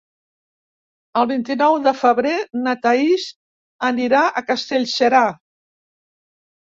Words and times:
El 1.21 1.27
vint-i-nou 1.31 1.75
de 1.89 1.93
febrer 1.99 2.33
na 2.63 2.75
Thaís 2.87 3.27
anirà 3.93 4.23
a 4.43 4.47
Castellserà. 4.51 5.25